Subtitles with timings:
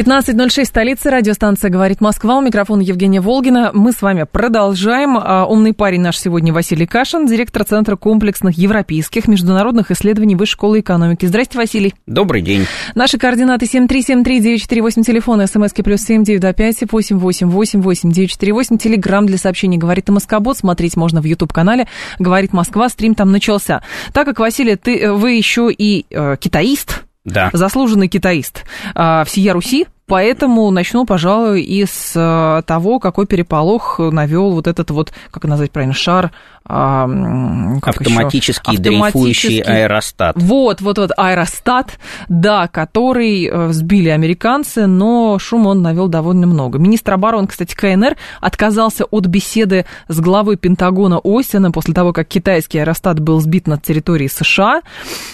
[0.00, 2.38] 15.06, столица, радиостанция «Говорит Москва».
[2.38, 3.70] У микрофона Евгения Волгина.
[3.74, 5.18] Мы с вами продолжаем.
[5.18, 10.80] А, умный парень наш сегодня Василий Кашин, директор Центра комплексных европейских международных исследований Высшей школы
[10.80, 11.26] экономики.
[11.26, 11.92] Здрасте, Василий.
[12.06, 12.64] Добрый день.
[12.94, 20.56] Наши координаты 7373948, телефон, смски плюс 7925 8888948, телеграмм для сообщений «Говорит Москобот».
[20.56, 21.86] Смотреть можно в YouTube-канале
[22.18, 22.88] «Говорит Москва».
[22.88, 23.82] Стрим там начался.
[24.14, 27.50] Так как, Василий, ты, вы еще и э, китаист, да.
[27.52, 34.66] заслуженный китаист а, всея Руси, Поэтому начну, пожалуй, из э, того, какой переполох навел вот
[34.66, 36.32] этот вот, как назвать правильно, шар
[36.64, 40.36] автоматический, автоматический дрейфующий аэростат.
[40.36, 46.78] Вот, вот, вот, аэростат, да, который э, сбили американцы, но шум он навел довольно много.
[46.78, 52.78] Министр обороны, кстати, КНР отказался от беседы с главой Пентагона Остина после того, как китайский
[52.78, 54.82] аэростат был сбит над территорией США.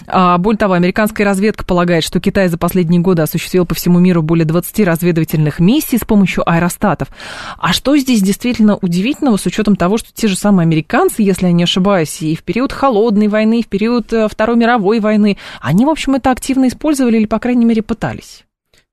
[0.07, 4.23] А, более того, американская разведка полагает, что Китай за последние годы осуществил по всему миру
[4.23, 7.09] более 20 разведывательных миссий с помощью аэростатов.
[7.59, 11.53] А что здесь действительно удивительного с учетом того, что те же самые американцы если я
[11.53, 15.84] не ошибаюсь, и в период холодной войны, и в период э, Второй мировой войны, они,
[15.84, 18.45] в общем, это активно использовали или, по крайней мере, пытались.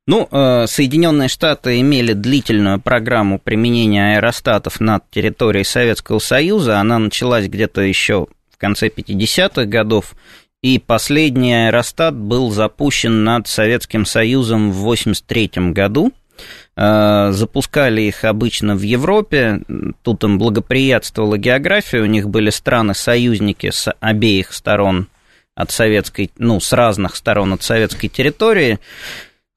[0.06, 6.80] Ну, э, Соединенные Штаты имели длительную программу применения аэростатов над территорией Советского Союза.
[6.80, 10.16] Она началась где-то еще в конце 50-х годов,
[10.62, 16.12] и последний аэростат был запущен над Советским Союзом в 1983 году.
[16.76, 19.62] Э, запускали их обычно в Европе,
[20.02, 25.08] тут им благоприятствовала география, у них были страны-союзники с обеих сторон
[25.54, 28.80] от советской, ну, с разных сторон от советской территории,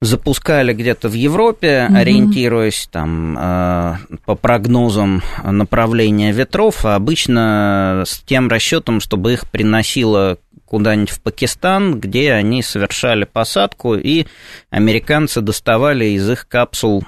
[0.01, 8.21] запускали где-то в Европе, mm ориентируясь там э, по прогнозам направления ветров, а обычно с
[8.21, 14.27] тем расчетом, чтобы их приносило куда-нибудь в Пакистан, где они совершали посадку, и
[14.71, 17.05] американцы доставали из их капсул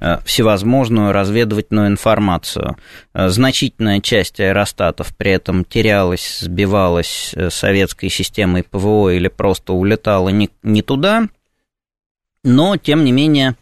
[0.00, 2.76] э, всевозможную разведывательную информацию.
[3.14, 10.28] Э, значительная часть аэростатов при этом терялась, сбивалась э, советской системой ПВО или просто улетала
[10.28, 11.28] не, не туда,
[12.46, 13.56] но, тем не менее,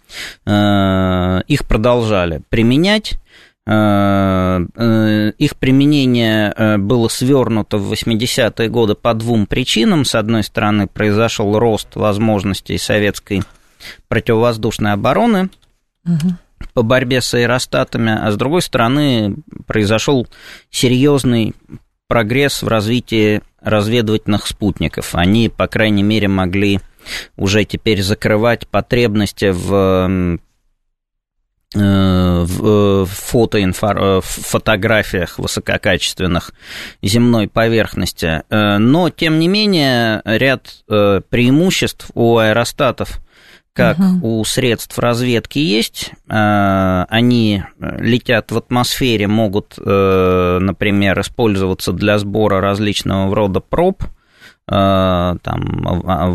[0.47, 3.19] их продолжали применять.
[3.67, 10.05] Э, э, их применение э, было свернуто в 80-е годы по двум причинам.
[10.05, 13.43] С одной стороны, произошел рост возможностей советской
[14.09, 15.49] противовоздушной обороны
[16.05, 16.37] угу.
[16.75, 20.27] по борьбе с аэростатами, а с другой стороны, произошел
[20.71, 21.55] серьезный
[22.07, 25.15] прогресс в развитии разведывательных спутников.
[25.15, 26.81] Они, по крайней мере, могли
[27.37, 30.39] уже теперь закрывать потребности в
[31.75, 33.99] Э, в фотоинфор...
[33.99, 36.53] Э, фотографиях высококачественных
[37.03, 38.43] земной поверхности.
[38.49, 43.21] Э, но, тем не менее, ряд преимуществ у аэростатов
[43.73, 44.41] как угу.
[44.41, 46.13] у средств разведки есть.
[46.29, 54.05] Они летят в атмосфере, могут, например, использоваться для сбора различного рода проб,
[54.67, 55.39] там,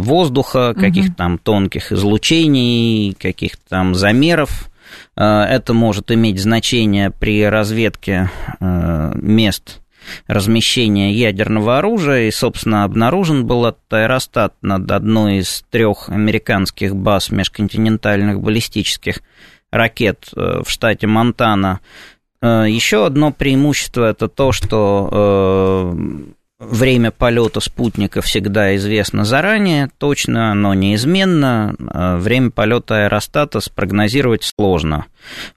[0.03, 4.69] воздуха, каких-то там тонких излучений, каких-то там замеров.
[5.15, 8.29] Э, это может иметь значение при разведке
[8.59, 9.81] э, мест
[10.27, 17.29] размещения ядерного оружия, и, собственно, обнаружен был этот аэростат над одной из трех американских баз
[17.31, 19.21] межконтинентальных баллистических
[19.71, 21.81] ракет э, в штате Монтана.
[22.41, 25.83] Еще одно преимущество это то, что
[26.59, 31.73] Время полета спутника всегда известно заранее, точно, но неизменно.
[31.87, 35.05] А время полета аэростата спрогнозировать сложно.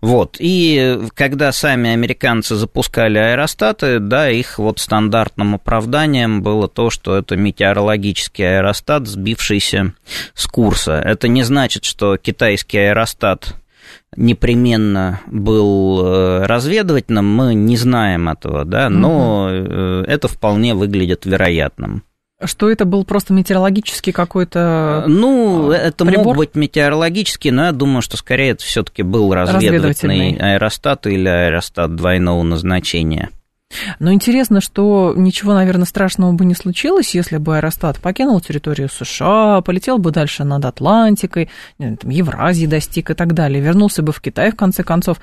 [0.00, 0.36] Вот.
[0.38, 7.34] И когда сами американцы запускали аэростаты, да, их вот стандартным оправданием было то, что это
[7.34, 9.94] метеорологический аэростат, сбившийся
[10.34, 11.03] с курса.
[11.04, 13.56] Это не значит, что китайский аэростат
[14.16, 20.04] непременно был э, разведывательным, мы не знаем этого, да, но угу.
[20.06, 22.04] это вполне выглядит вероятным.
[22.44, 25.04] Что это был просто метеорологический какой-то.
[25.06, 26.24] Э, ну, это прибор?
[26.24, 31.28] мог быть метеорологический, но я думаю, что скорее это все-таки был разведывательный, разведывательный аэростат или
[31.28, 33.30] аэростат двойного назначения.
[33.98, 39.60] Но интересно, что ничего, наверное, страшного бы не случилось, если бы Аэростат покинул территорию США,
[39.63, 41.48] полетел бы дальше над Атлантикой,
[41.78, 45.19] там, Евразии достиг и так далее, вернулся бы в Китай, в конце концов.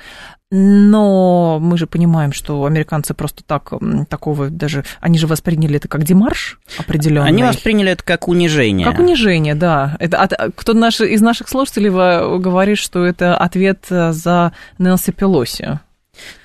[0.51, 3.71] Но мы же понимаем, что американцы просто так,
[4.09, 7.27] такого даже, они же восприняли это как демарш определенный.
[7.27, 8.87] Они восприняли это как унижение.
[8.87, 9.95] Как унижение, да.
[9.99, 15.79] Это, от, кто наш, из наших слушателей говорит, что это ответ за Нэнси Пелоси.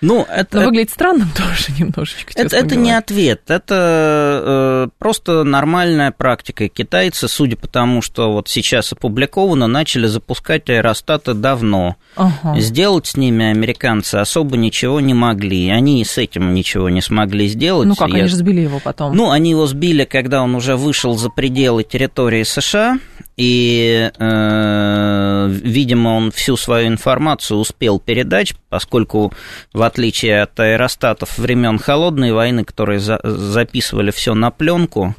[0.00, 2.32] Ну, это, Но выглядит странным тоже немножечко.
[2.34, 6.68] Это, это не ответ, это э, просто нормальная практика.
[6.68, 11.96] Китайцы, судя по тому, что вот сейчас опубликовано, начали запускать аэростаты давно.
[12.16, 12.60] Ага.
[12.60, 15.70] Сделать с ними американцы особо ничего не могли.
[15.70, 17.88] Они и с этим ничего не смогли сделать.
[17.88, 18.16] Ну как, Я...
[18.16, 19.16] они же сбили его потом.
[19.16, 22.98] Ну, они его сбили, когда он уже вышел за пределы территории США
[23.36, 29.32] и, э, видимо, он всю свою информацию успел передать, поскольку,
[29.72, 35.14] в отличие от аэростатов времен Холодной войны, которые за записывали все на пленку,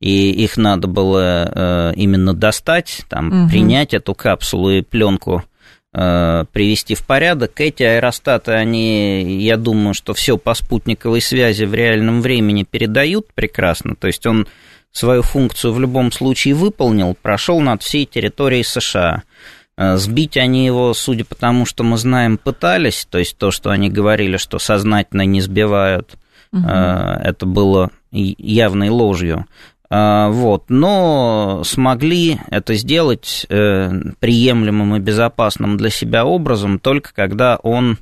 [0.00, 3.50] и их надо было э, именно достать, там, угу.
[3.50, 5.44] принять эту капсулу и пленку
[5.92, 7.60] э, привести в порядок.
[7.60, 13.96] Эти аэростаты, они, я думаю, что все по спутниковой связи в реальном времени передают прекрасно.
[13.96, 14.46] То есть он
[14.98, 19.22] свою функцию в любом случае выполнил, прошел над всей территорией США.
[19.76, 23.70] Э, сбить они его, судя по тому, что мы знаем, пытались, то есть то, что
[23.70, 26.16] они говорили, что сознательно не сбивают,
[26.52, 26.66] угу.
[26.66, 29.46] это было явной ложью.
[29.88, 37.98] Э, вот, но смогли это сделать приемлемым и безопасным для себя образом только когда он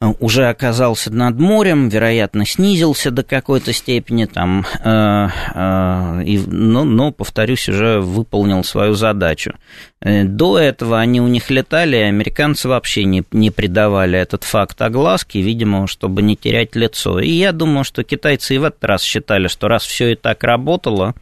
[0.00, 7.12] уже оказался над морем, вероятно, снизился до какой-то степени, там, э, э, и, но, но,
[7.12, 9.54] повторюсь, уже выполнил свою задачу.
[10.00, 15.38] Э, до этого они у них летали, американцы вообще не, не придавали этот факт огласки,
[15.38, 17.20] видимо, чтобы не терять лицо.
[17.20, 20.44] И я думаю, что китайцы и в этот раз считали, что раз все и так
[20.44, 21.14] работало,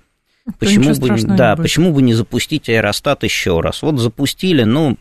[0.58, 3.82] почему бы, да, почему бы не запустить аэростат еще раз?
[3.82, 4.96] Вот запустили, ну,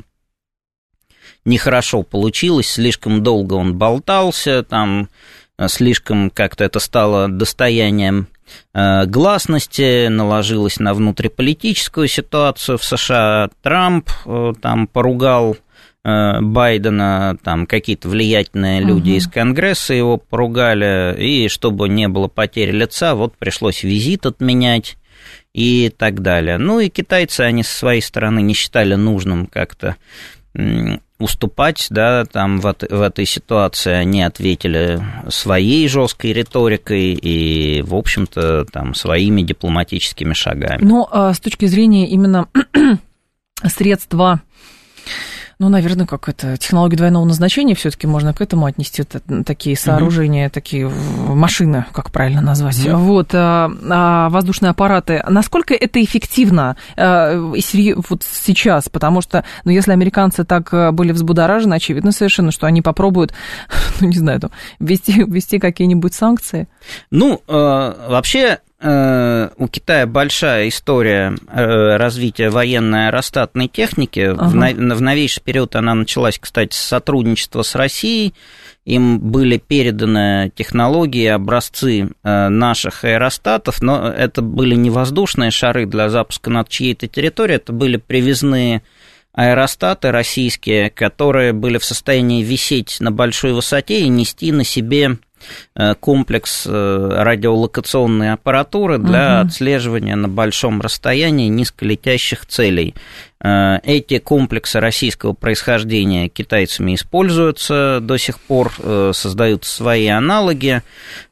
[1.45, 5.09] нехорошо получилось, слишком долго он болтался, там
[5.57, 8.27] э, слишком как-то это стало достоянием
[8.73, 13.49] э, гласности, наложилось на внутриполитическую ситуацию в США.
[13.61, 15.57] Трамп э, там поругал
[16.03, 19.17] Байдена, там какие-то влиятельные люди угу.
[19.17, 24.97] из Конгресса его поругали, и чтобы не было потери лица, вот пришлось визит отменять
[25.53, 26.57] и так далее.
[26.57, 29.95] Ну и китайцы, они со своей стороны не считали нужным как-то
[31.21, 38.65] уступать, да, там в, в этой ситуации они ответили своей жесткой риторикой и, в общем-то,
[38.65, 40.83] там своими дипломатическими шагами.
[40.83, 42.47] Но а, с точки зрения именно
[43.65, 44.41] средства
[45.61, 50.47] ну, наверное, как это, технология двойного назначения все-таки можно к этому отнести это, такие сооружения,
[50.47, 50.53] угу.
[50.55, 52.83] такие машины, как правильно назвать.
[52.83, 52.97] Угу.
[52.97, 55.23] Вот, а, а, воздушные аппараты.
[55.29, 58.89] Насколько это эффективно а, вот сейчас?
[58.89, 63.31] Потому что, ну, если американцы так э, были взбудоражены, очевидно совершенно, что они попробуют,
[64.01, 64.49] ну, не знаю, там,
[64.79, 66.69] ввести, ввести какие-нибудь санкции.
[67.11, 74.33] Ну, э, вообще у Китая большая история э, развития военной аэростатной техники.
[74.35, 74.73] Ага.
[74.73, 78.33] В новейший период она началась, кстати, с сотрудничества с Россией.
[78.85, 86.09] Им были переданы технологии, образцы э, наших аэростатов, но это были не воздушные шары для
[86.09, 88.81] запуска над чьей-то территорией, это были привезные
[89.33, 95.30] аэростаты российские, которые были в состоянии висеть на большой высоте и нести на себе Э,
[95.99, 99.47] комплекс э, радиолокационной аппаратуры для угу.
[99.47, 102.95] отслеживания на большом расстоянии низколетящих целей.
[103.43, 108.71] Э, эти комплексы российского происхождения китайцами используются до сих пор,
[109.13, 110.81] создают свои аналоги.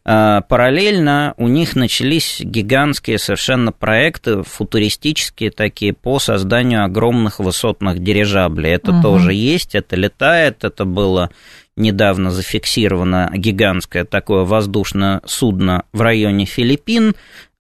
[0.04, 8.72] Параллельно у них начались гигантские совершенно проекты, футуристические такие, по созданию огромных высотных дирижаблей.
[8.72, 9.02] Это угу.
[9.04, 11.30] тоже есть, это летает, это было
[11.80, 17.16] недавно зафиксировано гигантское такое воздушное судно в районе Филиппин.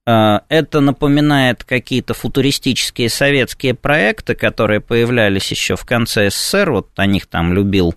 [0.05, 6.71] А, это напоминает какие-то футуристические советские проекты, которые появлялись еще в конце СССР.
[6.71, 7.95] Вот о них там любил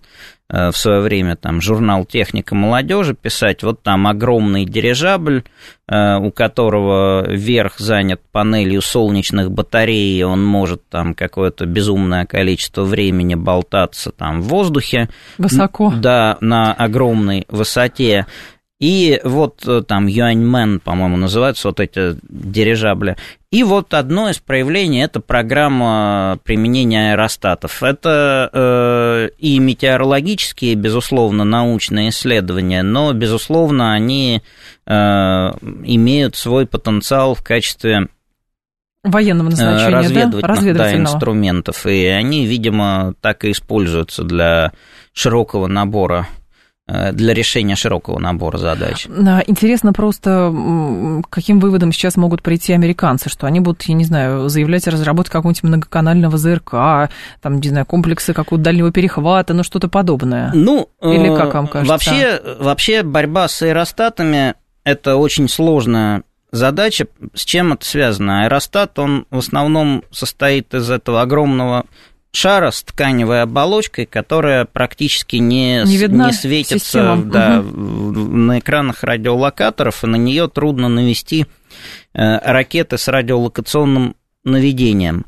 [0.53, 5.45] в свое время там журнал «Техника молодежи» писать, вот там огромный дирижабль,
[5.89, 12.83] э, у которого верх занят панелью солнечных батарей, и он может там какое-то безумное количество
[12.83, 15.09] времени болтаться там в воздухе.
[15.39, 15.93] Высоко.
[15.97, 18.27] Да, на огромной высоте.
[18.83, 23.17] И вот э, там Юаньмен, по-моему, называются вот эти дирижабли.
[23.53, 27.85] И вот одно из проявлений– это программа применения аэростатов.
[27.85, 34.43] Это э, и метеорологические, безусловно, научные исследования, но, безусловно, они
[34.85, 38.09] э, имеют свой потенциал в качестве
[39.05, 40.49] военного э, назначения, разведывательных, да?
[40.49, 41.87] разведывательного да, инструментов.
[41.87, 44.73] И они, видимо, так и используются для
[45.13, 46.27] широкого набора
[47.13, 49.07] для решения широкого набора задач.
[49.47, 50.53] Интересно просто,
[51.31, 55.33] каким выводом сейчас могут прийти американцы, что они будут, я не знаю, заявлять о разработке
[55.33, 60.51] какого-нибудь многоканального ЗРК, там, не знаю, комплексы какого-то дальнего перехвата, ну что-то подобное.
[60.55, 61.93] Ну, или как вам кажется?
[61.93, 67.07] Вообще, вообще борьба с аэростатами– это очень сложная задача.
[67.33, 68.43] С чем это связано?
[68.43, 71.87] Аэростат, он в основном состоит из этого огромного
[72.33, 77.77] шара с тканевой оболочкой, которая практически не, не, видна не светится да, угу.
[77.77, 81.47] на экранах радиолокаторов, и на нее трудно навести
[82.15, 85.27] э, ракеты с радиолокационным наведением.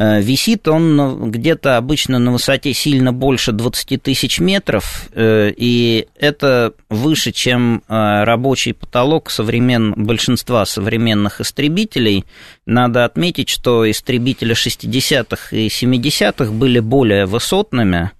[0.00, 6.72] Э, висит он где-то обычно на высоте сильно больше 20 тысяч метров, э, и это
[6.88, 9.94] выше, чем э, рабочий потолок современ...
[9.96, 12.24] большинства современных истребителей.
[12.64, 18.12] Надо отметить, что истребители 60-х и 70-х были более высотными,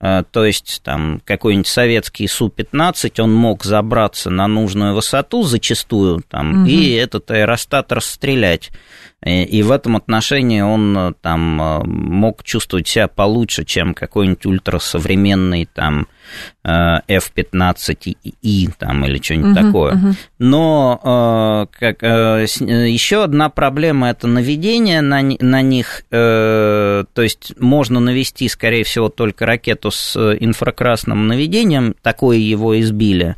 [0.00, 6.68] то есть там какой-нибудь советский Су-15, он мог забраться на нужную высоту зачастую, там, угу.
[6.68, 8.70] и этот аэростат расстрелять.
[9.24, 15.66] И в этом отношении он э, там э, мог чувствовать себя получше, чем какой-нибудь ультрасовременный
[15.72, 16.08] там
[16.62, 19.94] э, F-15И там, или что-нибудь uh-huh, такое.
[19.94, 20.14] Uh-huh.
[20.38, 26.04] Но как, еще одна проблема– это наведение на, на них.
[26.10, 33.36] То есть можно навести, скорее всего, только ракету с инфракрасным наведением, такое его избили.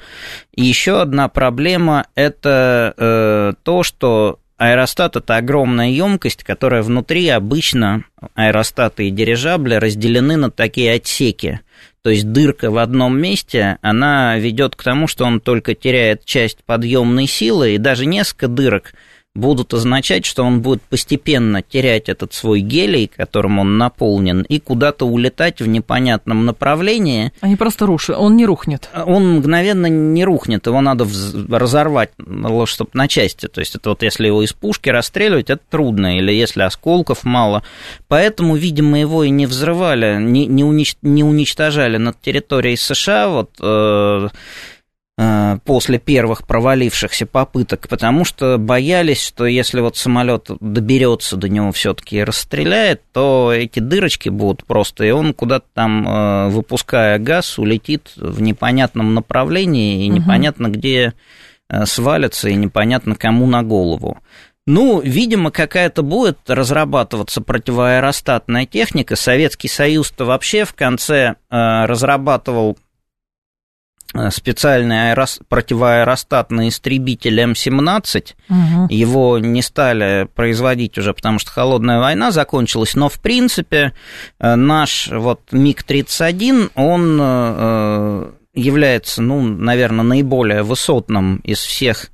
[0.55, 4.41] И еще одна проблема– это то, что
[4.87, 8.05] Аэростат– это огромная емкость, которая внутри обычно
[8.37, 11.59] аэростаты и дирижабли разделены на такие отсеки.
[12.03, 16.63] То есть дырка в одном месте, она ведет к тому, что он только теряет часть
[16.65, 18.95] подъемной силы, и даже несколько дырок–
[19.37, 25.07] будут означать, что он будет постепенно терять этот свой гелий, которым он наполнен, и куда-то
[25.07, 27.33] улетать в непонятном направлении.
[27.43, 28.89] Не просто рушит, он не рухнет.
[29.07, 31.07] Он мгновенно не рухнет, его надо
[31.51, 32.11] разорвать,
[32.65, 33.47] чтобы на части.
[33.49, 37.63] То есть это вот если его из пушки расстреливать, это трудно, или если осколков мало.
[38.09, 43.29] Поэтому, видимо, его и не взрывали, не, не, унич, не уничтожали над территорией США.
[43.29, 44.29] Вот Э,
[45.65, 52.19] после первых провалившихся попыток, потому что боялись, что если вот самолет доберется до него все-таки
[52.19, 58.13] и расстреляет, то эти дырочки будут просто, и он куда-то там, э, выпуская газ, улетит
[58.17, 61.15] в непонятном направлении, и непонятно где
[61.71, 64.19] э, свалится, и непонятно кому на голову.
[64.67, 69.17] Ну, видимо, какая-то будет разрабатываться противоаэростатная техника.
[69.17, 72.86] Советский Союз-то вообще в конце разрабатывал Э,
[74.31, 75.41] специальный аэрос...
[75.49, 78.35] противоаэростатный истребитель М-17.
[78.49, 78.87] Угу.
[78.89, 82.95] Его не стали производить уже, потому что холодная война закончилась.
[82.95, 83.93] Но, в принципе,
[84.39, 92.11] э, наш вот МиГ-31, он э, является, ну, наверное, наиболее высотным из всех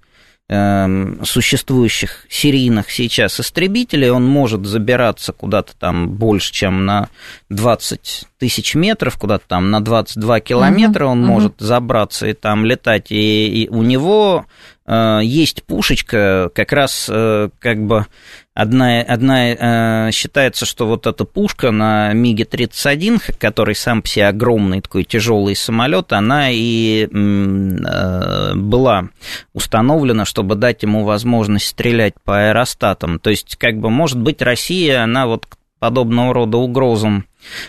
[0.48, 7.08] существующих серийных сейчас истребителей, он может забираться куда-то там больше, чем на
[7.48, 11.26] 20 тысяч метров, куда-то там на 22 километра он uh-huh.
[11.26, 14.44] может забраться и там летать, и, и у него
[14.84, 18.06] э, есть пушечка, как раз э, как бы
[18.54, 24.82] Одна, одна э, считается, что вот эта пушка на Миге-31, который сам по себе огромный
[24.82, 29.08] такой тяжелый самолет, она и э, была
[29.54, 33.18] установлена, чтобы дать ему возможность стрелять по аэростатам.
[33.20, 37.24] То есть, как бы, может быть, Россия, она вот к подобного рода угрозам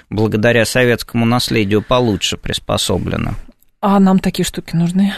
[0.09, 3.35] благодаря советскому наследию получше приспособлена.
[3.79, 5.13] А нам такие штуки нужны?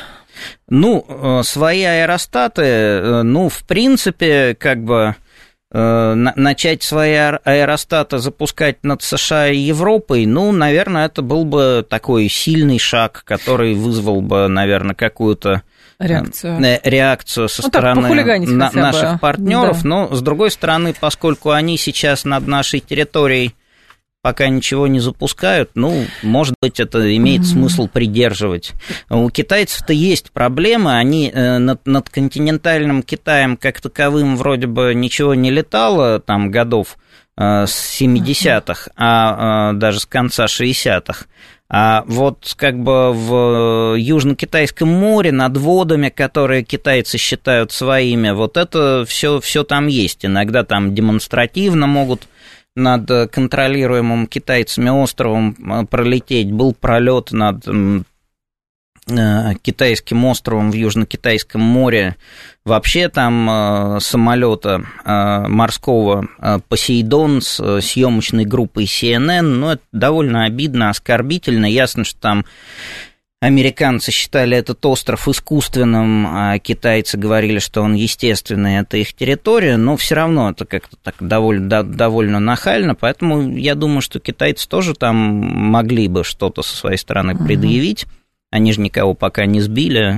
[0.69, 5.15] Ну, э, свои аэростаты, э, ну, в принципе, как бы
[5.75, 12.79] начать свои аэростаты запускать над США и Европой, ну, наверное, это был бы такой сильный
[12.79, 15.63] шаг, который вызвал бы, наверное, какую-то
[15.99, 19.83] э, реакцию, э, реакцию со ну, стороны на, наших партнеров.
[19.83, 19.89] Да.
[19.89, 23.53] Но, с другой стороны, поскольку они сейчас над нашей территорией
[24.25, 27.43] пока ничего не запускают, ну, может быть, это имеет mm-hmm.
[27.43, 28.71] смысл придерживать.
[29.07, 35.35] У китайцев-то есть проблемы, они э, над, над континентальным Китаем как таковым вроде бы ничего
[35.35, 36.97] не летало, там, годов
[37.37, 41.27] э, с 70-х, а э, даже с конца 60-х.
[41.69, 49.05] А вот как бы в Южно-Китайском море над водами, которые китайцы считают своими, вот это
[49.07, 50.25] все, все там есть.
[50.25, 52.27] Иногда там демонстративно могут
[52.75, 56.51] над контролируемым китайцами островом э, пролететь.
[56.51, 57.65] Был пролет над
[59.07, 62.15] Э, китайским островом в Южно-Китайском море.
[62.63, 66.27] Вообще там э, самолета э, морского
[66.69, 71.67] Посейдон с съемочной группой CNN, ну, это довольно обидно, оскорбительно.
[71.67, 72.45] Ясно, что там
[73.45, 79.97] Американцы считали этот остров искусственным, а китайцы говорили, что он естественный, это их территория, но
[79.97, 85.15] все равно это как-то так довольно, довольно нахально, поэтому я думаю, что китайцы тоже там
[85.15, 88.05] могли бы что-то со своей стороны предъявить.
[88.05, 88.11] Угу.
[88.55, 90.17] Они же никого пока не сбили,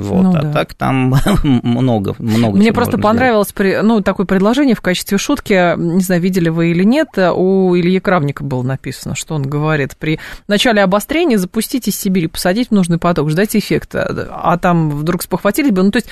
[0.00, 0.52] вот, ну, а да.
[0.52, 2.58] так там много, много.
[2.58, 6.84] Мне просто понравилось, при, ну, такое предложение в качестве шутки, не знаю, видели вы или
[6.84, 12.26] нет, у Ильи Кравника было написано, что он говорит, при начале обострения запустить из Сибири,
[12.26, 16.08] посадить в нужный поток, ждать эффекта, а там вдруг спохватились бы, ну, то есть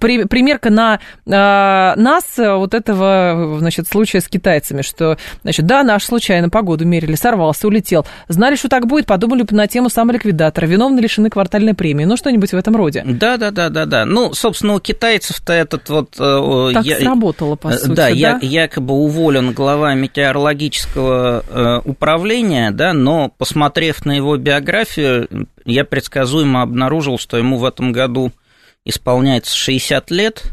[0.00, 6.02] при, примерка на э, нас вот этого, значит, случая с китайцами, что, значит, да, наш
[6.02, 10.98] случайно погоду мерили, сорвался, улетел, знали, что так будет, подумали бы на тему самоликвидатора, виновны
[10.98, 12.04] ли лишены квартальной премии.
[12.04, 13.02] Ну, что-нибудь в этом роде.
[13.06, 14.04] Да, да, да, да, да.
[14.04, 16.16] Ну, собственно, у китайцев-то этот вот...
[16.18, 18.08] Э, так я, сработало, по э, сути, да?
[18.08, 26.62] Я, якобы уволен глава метеорологического э, управления, да, но, посмотрев на его биографию, я предсказуемо
[26.62, 28.32] обнаружил, что ему в этом году
[28.84, 30.42] исполняется 60 лет.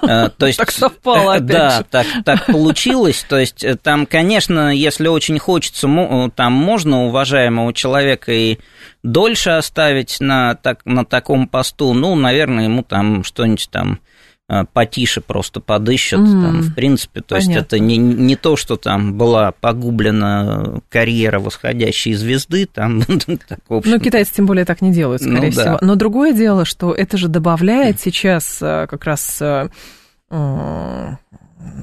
[0.00, 3.26] Э, то есть, так совпало опять Да, так, так получилось.
[3.28, 8.58] То есть э, там, конечно, если очень хочется, э, там можно уважаемого человека и
[9.02, 11.92] дольше оставить на, так, на таком посту.
[11.92, 14.00] Ну, наверное, ему там что-нибудь там
[14.72, 16.20] потише просто подыщут.
[16.20, 17.52] Mm, там, в принципе, то понятно.
[17.52, 22.66] есть это не, не то, что там была погублена карьера восходящей звезды.
[22.66, 23.02] Там,
[23.48, 23.90] так, в общем...
[23.90, 25.64] Ну, китайцы тем более так не делают, скорее ну, всего.
[25.64, 25.78] Да.
[25.82, 29.68] Но другое дело, что это же добавляет сейчас а, как раз а,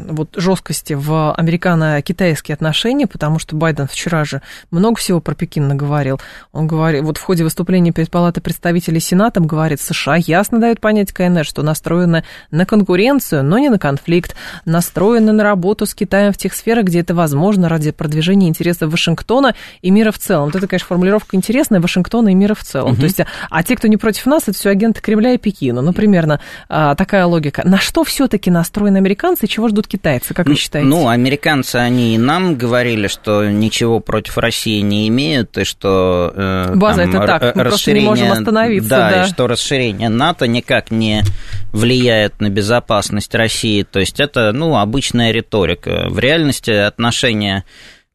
[0.08, 4.41] вот жесткости в американо-китайские отношения, потому что Байден вчера же
[4.72, 6.20] много всего про Пекин наговорил.
[6.51, 11.12] Он говорит, вот в ходе выступления перед Палатой представителей Сенатом говорит, США ясно дают понять
[11.12, 16.38] КНР, что настроены на конкуренцию, но не на конфликт, настроены на работу с Китаем в
[16.38, 20.46] тех сферах, где это возможно ради продвижения интересов Вашингтона и мира в целом.
[20.46, 22.94] Вот это, конечно, формулировка интересная, Вашингтона и мира в целом.
[22.94, 23.00] Угу.
[23.00, 25.82] То есть, а те, кто не против нас, это все агенты Кремля и Пекина.
[25.82, 26.39] Ну, примерно
[26.70, 27.62] а, такая логика.
[27.65, 30.88] На что все-таки настроены американцы, чего ждут китайцы, как вы считаете?
[30.88, 36.32] Ну, американцы, они и нам говорили, что ничего против России не имеют, и что...
[36.36, 38.89] Э, База там, это так, мы просто не можем остановиться.
[38.89, 41.23] Да, да, и что расширение НАТО никак не
[41.71, 43.84] влияет на безопасность России.
[43.84, 46.08] То есть это, ну, обычная риторика.
[46.10, 47.65] В реальности отношения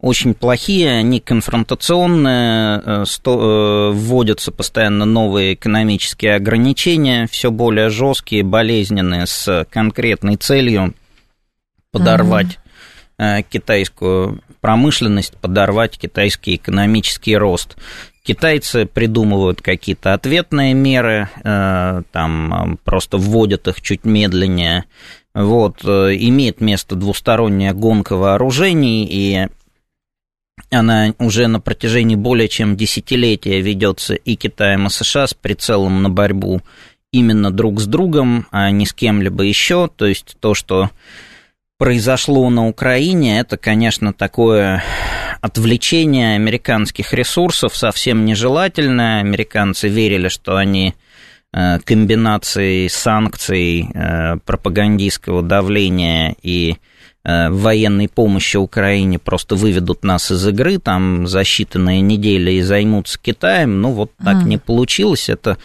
[0.00, 9.26] очень плохие, они конфронтационные, э, э, вводятся постоянно новые экономические ограничения, все более жесткие, болезненные,
[9.26, 10.94] с конкретной целью
[11.92, 12.58] подорвать
[13.18, 13.44] угу.
[13.50, 17.76] китайскую промышленность, подорвать китайский экономический рост.
[18.22, 24.84] Китайцы придумывают какие-то ответные меры, там просто вводят их чуть медленнее.
[25.32, 29.48] Вот, имеет место двусторонняя гонка вооружений, и
[30.70, 36.10] она уже на протяжении более чем десятилетия ведется и Китаем, и США с прицелом на
[36.10, 36.60] борьбу
[37.12, 39.88] именно друг с другом, а не с кем-либо еще.
[39.88, 40.90] То есть то, что
[41.80, 44.82] произошло на Украине, это, конечно, такое
[45.40, 49.20] отвлечение американских ресурсов совсем нежелательное.
[49.20, 50.94] Американцы верили, что они
[51.54, 56.76] э, комбинацией санкций, э, пропагандистского давления и
[57.22, 63.18] Э, военной помощи Украине просто выведут нас из игры там за считанные недели и займутся
[63.20, 63.82] Китаем.
[63.82, 64.44] Ну, вот так mm.
[64.44, 65.28] не получилось.
[65.28, 65.58] Это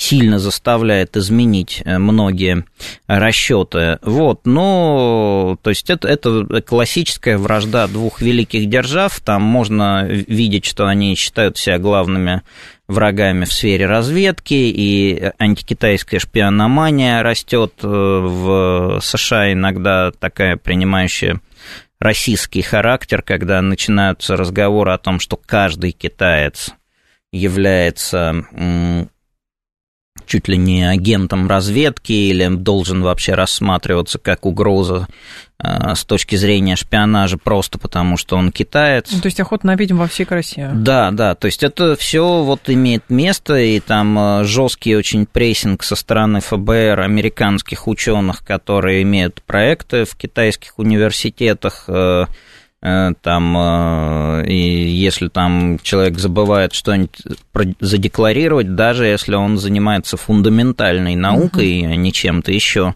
[0.00, 2.64] сильно заставляет изменить э, многие
[3.06, 3.98] расчеты.
[4.02, 9.20] Вот, но, то есть это, это классическая вражда двух великих держав.
[9.20, 12.42] Там можно видеть, что они считают себя главными
[12.88, 21.40] врагами в сфере разведки, и антикитайская шпиономания растет э, в США иногда такая принимающая
[22.00, 26.70] российский характер, когда начинаются разговоры о том, что каждый китаец
[27.32, 28.46] является
[30.26, 35.08] чуть ли не агентом разведки или должен вообще рассматриваться как угроза
[35.58, 39.10] э, с точки зрения шпионажа просто потому, что он китаец.
[39.10, 40.70] Ну, то есть охота на ведьм во всей красе.
[40.72, 45.82] Да, да, то есть это все вот имеет место, и там э, жесткий очень прессинг
[45.82, 52.26] со стороны ФБР американских ученых, которые имеют проекты в китайских университетах, э,
[52.82, 57.14] там, э, и если там человек забывает что-нибудь
[57.78, 62.94] задекларировать, даже если он занимается фундаментальной наукой, а не чем-то еще,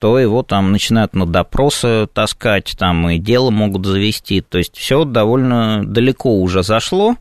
[0.00, 4.40] то его там начинают на допросы таскать, там и дело могут завести.
[4.40, 7.16] То есть все довольно далеко уже зашло.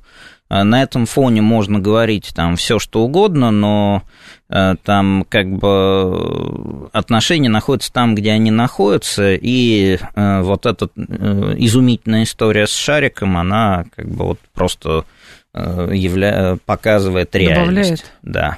[0.49, 6.89] Э, на этом фоне можно говорить там все что угодно, но Э, там как бы
[6.93, 13.37] отношения находятся там, где они находятся, и э, вот эта э, изумительная история с шариком,
[13.37, 15.05] она как бы вот просто
[15.53, 16.57] явля...
[16.65, 18.05] показывает реальность.
[18.21, 18.57] Добавляет.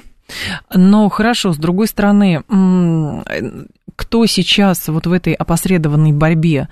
[0.74, 2.42] Но хорошо, с другой стороны,
[3.96, 6.68] кто сейчас вот в этой опосредованной борьбе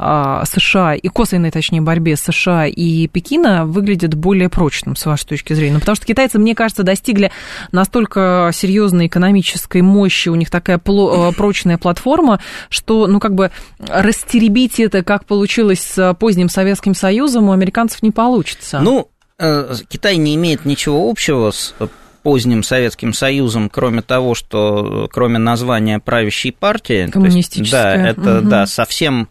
[0.00, 5.74] США и косвенной, точнее, борьбе США и Пекина выглядит более прочным, с вашей точки зрения?
[5.74, 7.30] Ну, потому что китайцы, мне кажется, достигли
[7.72, 14.80] настолько серьезной экономической мощи, у них такая э, прочная платформа, что, ну, как бы растеребить
[14.80, 18.80] это, как получилось с поздним Советским Союзом, у американцев не получится.
[18.80, 19.08] Ну,
[19.38, 21.74] э, Китай не имеет ничего общего с
[22.22, 28.48] поздним Советским Союзом, кроме того, что кроме названия правящей партии, коммунистическая, да, это угу.
[28.48, 29.28] да совсем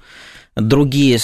[0.61, 1.19] другие,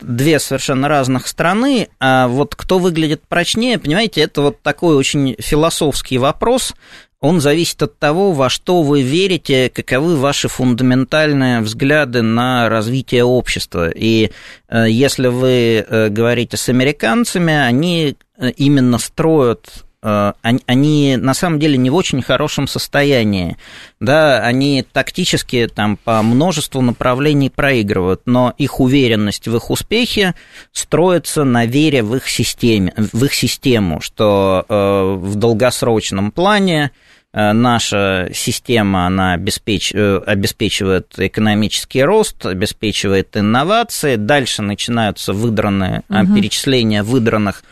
[0.00, 6.18] две совершенно разных страны, а вот кто выглядит прочнее, понимаете, это вот такой очень философский
[6.18, 6.74] вопрос,
[7.20, 13.90] он зависит от того, во что вы верите, каковы ваши фундаментальные взгляды на развитие общества.
[13.90, 14.30] И
[14.68, 21.58] э, если вы э, говорите с американцами, они э, именно строят они, они на самом
[21.58, 23.56] деле не в очень хорошем состоянии.
[24.00, 30.34] Да, они тактически там по множеству направлений проигрывают, но их уверенность в их успехе
[30.72, 36.92] строится на вере в их, системе, в их систему, что э, в долгосрочном плане
[37.32, 39.92] э, наша система, она обеспеч...
[39.94, 46.36] Э, обеспечивает экономический рост, обеспечивает инновации, дальше начинаются выдранные угу.
[46.36, 47.64] перечисления выдранных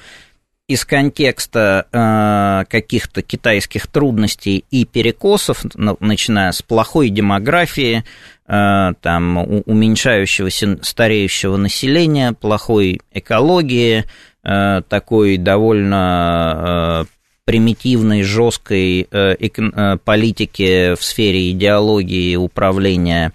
[0.68, 8.04] из контекста э, каких-то китайских трудностей и перекосов, начиная с плохой демографии,
[8.48, 14.04] э, там, уменьшающегося стареющего населения, плохой экологии,
[14.42, 17.15] э, такой довольно э,
[17.46, 23.32] примитивной, жесткой э, э, политики в сфере идеологии управления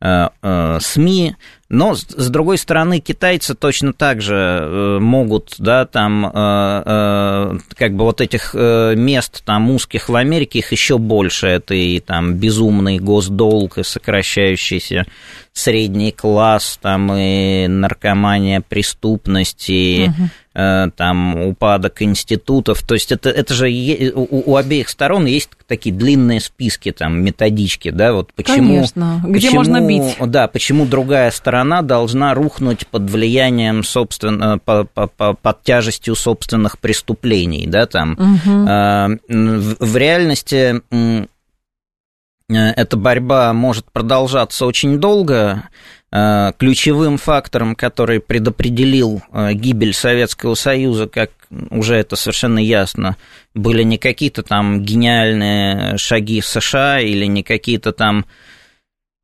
[0.00, 1.36] э, СМИ,
[1.68, 8.52] но, с другой стороны, китайцы точно так же могут, да, там, как бы вот этих
[8.52, 11.46] мест там узких в Америке, их еще больше.
[11.46, 15.06] Это и там безумный госдолг, и сокращающийся
[15.54, 22.82] средний класс, там, и наркомания, преступность, и угу там упадок институтов.
[22.82, 23.68] То есть это, это же
[24.14, 28.74] у, у обеих сторон есть такие длинные списки, там, методички, да, вот почему...
[28.74, 30.16] Конечно, где почему, можно бить.
[30.20, 36.78] Да, почему другая сторона должна рухнуть под влиянием, собственно, по, по, по, под тяжестью собственных
[36.78, 38.12] преступлений, да, там.
[38.12, 38.66] Угу.
[39.28, 40.82] В, в реальности
[42.48, 45.62] эта борьба может продолжаться очень долго.
[46.14, 51.30] А, ключевым фактором, который предопределил а, гибель Советского Союза, как
[51.70, 53.16] уже это совершенно ясно,
[53.54, 58.26] были не какие-то там гениальные шаги США или не какие-то там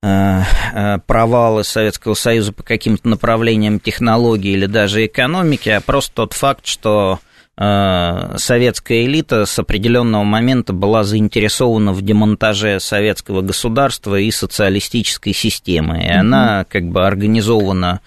[0.00, 0.42] Э,
[0.74, 6.66] э, провалы Советского Союза по каким-то направлениям технологии или даже экономики, а просто тот факт,
[6.66, 7.27] что э,
[7.58, 15.98] советская элита с определенного момента была заинтересована в демонтаже советского государства и социалистической системы.
[15.98, 16.14] И mm-hmm.
[16.14, 18.00] она как бы организованно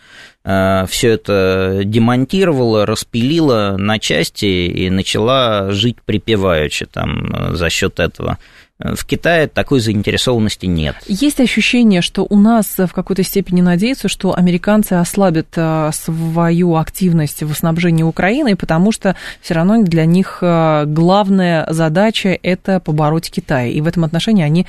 [0.43, 8.37] все это демонтировала, распилила на части и начала жить припеваючи там за счет этого.
[8.83, 10.95] В Китае такой заинтересованности нет.
[11.07, 17.43] Есть ощущение, что у нас в какой-то степени надеются, что американцы ослабят а, свою активность
[17.43, 23.71] в снабжении Украины, потому что все равно для них главная задача– это побороть Китай.
[23.71, 24.67] И в этом отношении они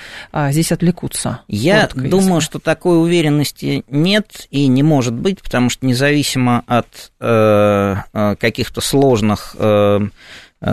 [0.50, 1.40] здесь отвлекутся.
[1.48, 2.46] Я коротко, думаю, если.
[2.46, 8.80] что такой уверенности нет и не может быть, потому что независимо от э, э каких-то
[8.80, 10.00] сложных э, Э,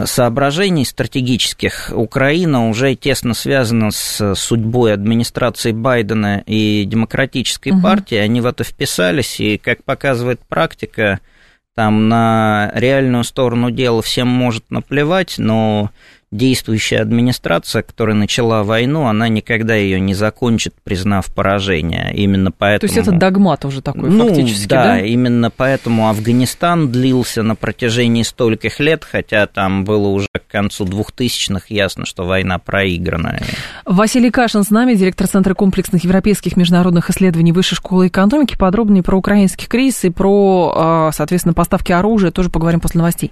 [0.06, 7.82] соображений стратегических Украина уже тесно связана с судьбой администрации Байдена и Демократической угу.
[7.82, 8.16] партии.
[8.16, 11.20] Они в это вписались, и, как показывает практика,
[11.76, 15.92] там на реальную сторону дела всем может наплевать, но
[16.32, 22.14] действующая администрация, которая начала войну, она никогда ее не закончит, признав поражение.
[22.14, 22.92] Именно поэтому...
[22.92, 24.84] То есть это догмат уже такой ну, фактически, да?
[24.84, 30.86] да, именно поэтому Афганистан длился на протяжении стольких лет, хотя там было уже к концу
[30.86, 33.40] 2000-х ясно, что война проиграна.
[33.86, 38.56] Василий Кашин с нами, директор Центра комплексных европейских международных исследований Высшей школы экономики.
[38.58, 43.32] Подробнее про украинский кризис и про, а, соответственно, поставки оружия тоже поговорим после новостей.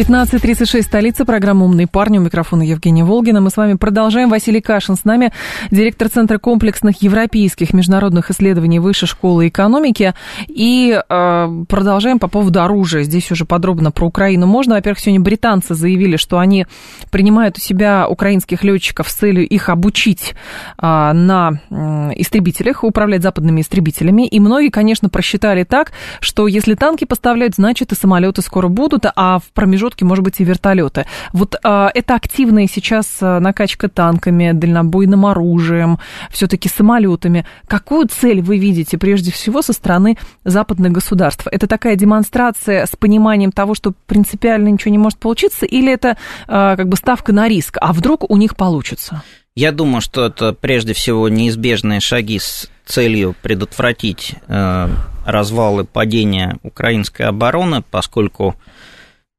[0.00, 3.42] 15.36, столица, программа «Умные парни», у микрофона Евгения Волгина.
[3.42, 4.30] Мы с вами продолжаем.
[4.30, 5.30] Василий Кашин с нами,
[5.70, 10.14] директор Центра комплексных европейских международных исследований Высшей школы экономики.
[10.48, 13.02] И э, продолжаем по поводу оружия.
[13.02, 14.76] Здесь уже подробно про Украину можно.
[14.76, 16.66] Во-первых, сегодня британцы заявили, что они
[17.10, 20.34] принимают у себя украинских летчиков с целью их обучить
[20.78, 21.74] э, на э,
[22.16, 24.26] истребителях, управлять западными истребителями.
[24.26, 29.40] И многие, конечно, просчитали так, что если танки поставляют, значит и самолеты скоро будут, а
[29.40, 31.06] в промежутке промежутке, может быть, и вертолеты.
[31.32, 35.98] Вот а, это активная сейчас а, накачка танками, дальнобойным оружием,
[36.30, 37.44] все-таки самолетами.
[37.66, 41.46] Какую цель вы видите прежде всего со стороны западных государств?
[41.50, 46.76] Это такая демонстрация с пониманием того, что принципиально ничего не может получиться, или это а,
[46.76, 49.22] как бы ставка на риск, а вдруг у них получится?
[49.56, 54.88] Я думаю, что это прежде всего неизбежные шаги с целью предотвратить э,
[55.26, 58.54] развал и падение украинской обороны, поскольку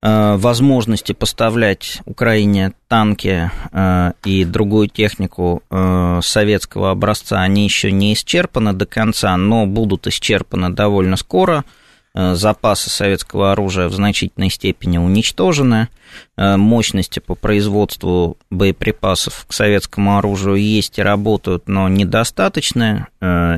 [0.02, 8.74] возможности поставлять Украине танки э, и другую технику э, советского образца, они еще не исчерпаны
[8.74, 11.64] до конца, но будут исчерпаны довольно скоро.
[12.14, 15.88] Запасы советского оружия в значительной степени уничтожены.
[16.36, 23.08] Мощности по производству боеприпасов к советскому оружию есть и работают, но недостаточны.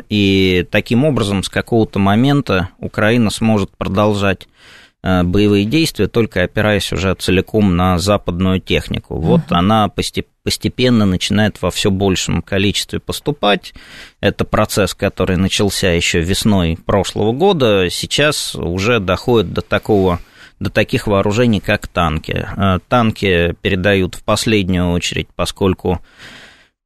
[0.10, 7.14] И таким образом с какого-то момента Украина сможет продолжать Э, боевые действия, только опираясь уже
[7.16, 9.20] целиком на западную технику.
[9.20, 9.58] Вот uh-huh.
[9.58, 13.74] она постепенно начинает во все большем количестве поступать.
[14.22, 20.20] Это процесс, который начался еще весной прошлого года, сейчас уже доходит до такого
[20.60, 22.48] до таких вооружений, как танки.
[22.56, 26.00] Э, танки передают в последнюю очередь, поскольку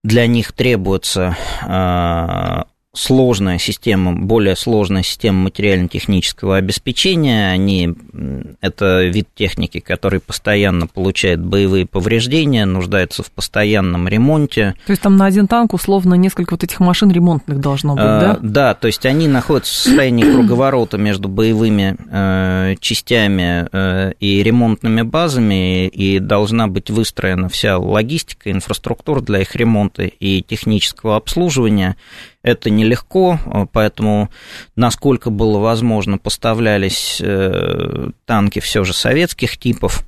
[0.04, 2.64] для них требуется э,
[2.98, 7.52] сложная система, более сложная система материально-технического обеспечения.
[7.52, 7.94] Они,
[8.62, 14.76] это вид техники, который постоянно получает боевые повреждения, нуждается в постоянном ремонте.
[14.86, 18.20] То есть там на один танк условно несколько вот этих машин ремонтных должно быть, а,
[18.20, 18.40] да?
[18.42, 25.04] Да, то есть они находятся в состоянии круговорота между боевыми э, частями э, и ремонтными
[25.04, 31.96] базами, и должна быть выстроена вся логистика, инфраструктура для их ремонта и технического обслуживания.
[32.44, 34.30] Это нелегко, э, поэтому,
[34.76, 40.04] насколько было возможно, поставлялись э, танки все же советских типов,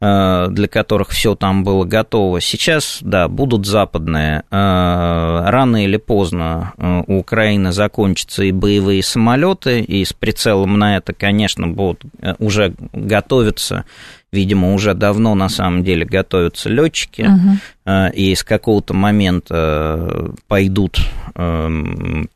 [0.00, 2.40] для которых все там было готово.
[2.40, 4.42] Сейчас, да, будут западные.
[4.50, 6.72] Рано или поздно
[7.06, 12.02] у Украины закончатся и боевые самолеты, и с прицелом на это, конечно, будут
[12.40, 13.84] уже готовиться
[14.32, 18.12] видимо, уже давно на самом деле готовятся летчики, угу.
[18.14, 20.98] и с какого-то момента пойдут
[21.34, 22.28] эм,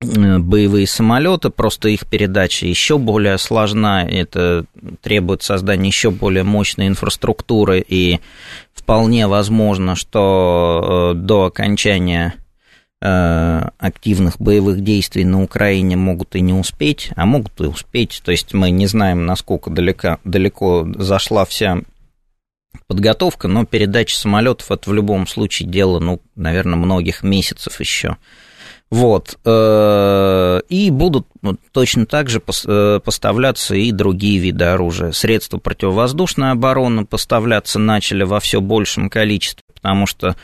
[0.00, 4.64] боевые самолеты, просто их передача еще более сложна, это
[5.02, 8.20] требует создания еще более мощной инфраструктуры, и
[8.72, 12.34] вполне возможно, что э, до окончания
[13.00, 18.20] Э, активных боевых действий на Украине могут и не успеть, а могут и успеть.
[18.24, 21.78] То есть мы не знаем, насколько далеко, далеко зашла вся
[22.88, 28.16] подготовка, но передача самолетов это в любом случае дело, ну, наверное, многих месяцев еще.
[28.90, 29.38] Вот.
[29.44, 31.26] Э, и будут
[31.72, 35.12] точно так же э, поставляться и другие виды оружия.
[35.12, 40.36] Средства противовоздушной обороны поставляться начали во все большем количестве, потому что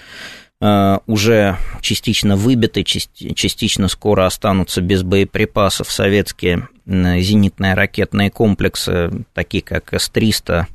[1.06, 10.66] уже частично выбиты, частично скоро останутся без боеприпасов советские зенитные ракетные комплексы, такие как С-300,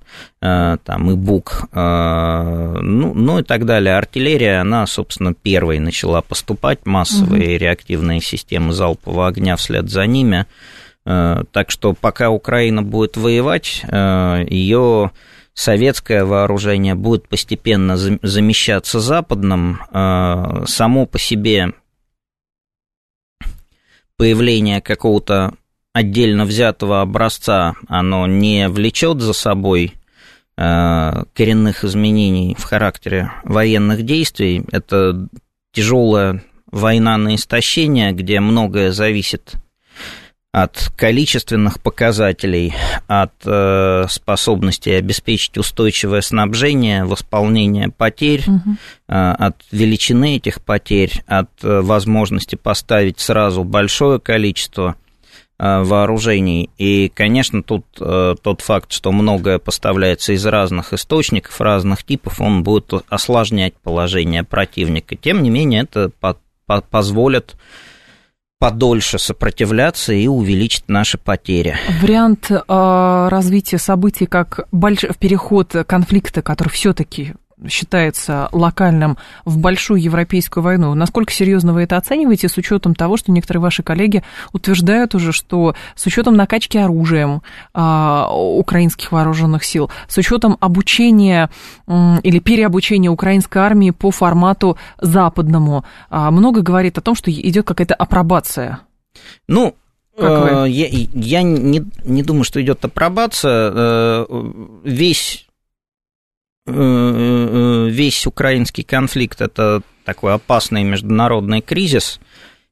[0.41, 3.95] э, там, и БУК, э, ну, ну и так далее.
[3.95, 7.63] Артиллерия, она, собственно, первой начала поступать, массовые угу.
[7.63, 10.45] реактивные системы залпового огня вслед за ними.
[11.05, 15.11] Так что пока Украина будет воевать, ее
[15.59, 21.73] советское вооружение будет постепенно замещаться западным, а, само по себе
[24.15, 25.53] появление какого-то
[25.93, 29.93] отдельно взятого образца, оно не влечет за собой
[30.55, 34.65] коренных изменений в характере военных действий.
[34.73, 35.29] Это
[35.71, 39.61] тяжелая война на истощение, где многое зависит от
[40.95, 42.73] количественных показателей,
[43.07, 48.75] от э, способности обеспечить устойчивое снабжение, восполнение потерь, угу.
[49.07, 54.95] э, от величины этих потерь, от э, возможности поставить сразу большое количество
[55.57, 56.69] э, вооружений.
[56.77, 62.63] И, конечно, тут э, тот факт, что многое поставляется из разных источников, разных типов, он
[62.63, 65.15] будет осложнять положение противника.
[65.15, 66.37] Тем не менее, это по
[66.69, 67.55] по позволит
[68.59, 71.77] подольше сопротивляться и увеличить наши потери.
[72.01, 75.05] Вариант э, развития событий как больш...
[75.17, 77.33] переход конфликта, который все-таки
[77.67, 80.93] считается локальным в большую европейскую войну.
[80.93, 85.75] Насколько серьезно вы это оцениваете с учетом того, что некоторые ваши коллеги утверждают уже, что
[85.95, 87.41] с учетом накачки оружием
[87.73, 91.49] а, украинских вооруженных сил, с учетом обучения
[91.87, 97.95] или переобучения украинской армии по формату западному, а, много говорит о том, что идет какая-то
[97.95, 98.79] апробация.
[99.47, 99.75] Ну,
[100.17, 103.71] э, я, я не, не думаю, что идет апробация.
[103.73, 104.25] Э,
[104.83, 105.48] весь Э, э,
[106.69, 112.19] весь украинский конфликт это такой опасный международный кризис.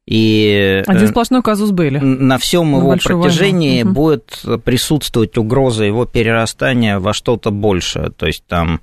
[0.07, 1.99] И Один э, сплошной казус были.
[1.99, 3.93] На всем его протяжении войну.
[3.93, 8.09] будет присутствовать угроза его перерастания во что-то большее.
[8.11, 8.79] То есть там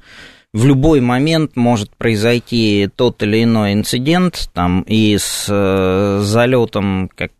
[0.53, 5.46] в любой момент может произойти тот или иной инцидент, там и с
[6.22, 7.33] залетом как,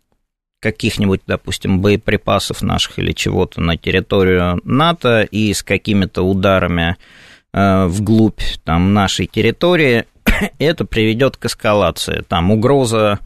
[0.59, 8.41] каких-нибудь, допустим, боеприпасов наших или чего-то на территорию НАТО, и с какими-то ударами Э, вглубь
[8.65, 10.05] там, нашей территории,
[10.59, 12.23] это приведет к эскалации.
[12.27, 13.19] Там угроза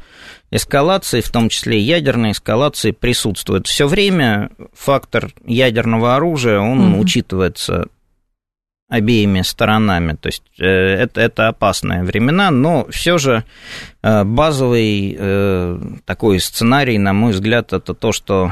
[0.52, 3.68] эскалации, в том числе ядерной эскалации, присутствует.
[3.68, 7.02] Все время фактор ядерного оружия, он угу.
[7.02, 7.88] учитывается
[8.88, 10.13] обеими сторонами.
[10.13, 13.44] То есть э, это, это опасные времена, но все же
[14.02, 18.52] э, базовый такой сценарий, на мой взгляд, это то, что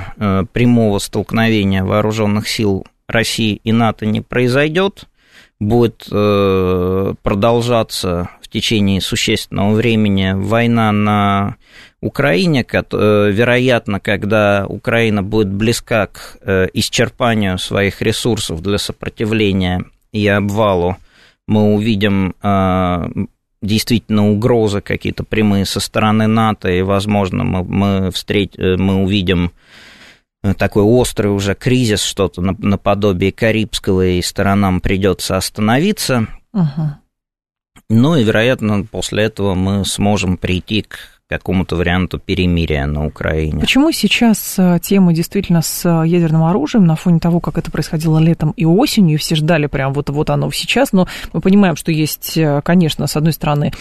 [0.54, 5.06] прямого столкновения вооруженных сил России и НАТО не произойдет
[5.60, 11.56] будет э, продолжаться в течение существенного времени война на
[12.00, 20.28] Украине, э, вероятно, когда Украина будет близка к э, исчерпанию своих ресурсов для сопротивления и
[20.28, 20.98] обвалу,
[21.48, 22.36] мы увидим
[23.62, 29.52] действительно угрозы какие-то прямые со стороны НАТО, и, возможно, мы, мы, встреть, мы увидим
[30.58, 36.28] такой острый уже кризис, что-то наподобие Карибского, и сторонам придется остановиться.
[36.54, 36.92] Угу.
[37.90, 43.60] Ну и, вероятно, после этого мы сможем прийти к какому-то варианту перемирия на Украине.
[43.60, 48.18] Почему сейчас э, тема действительно с э, ядерным оружием на фоне того, как это происходило
[48.18, 52.38] летом и осенью, все ждали прям вот, вот оно сейчас, но мы понимаем, что есть,
[52.38, 53.74] э, конечно, с одной стороны,